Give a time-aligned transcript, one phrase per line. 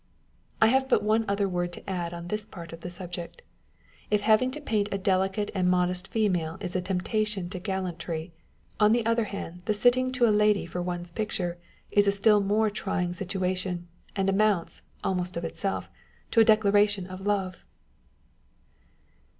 [0.59, 3.43] I have but one other word to add on this part of the subject:
[4.09, 8.33] if having to paint a delicate and modest female is a temptation to gallantry,
[8.79, 11.59] on the other hand the sitting to a lady for one's picture
[11.91, 15.87] is a still more trying situation, and amounts (almost of itself)
[16.31, 17.63] to a declaration of love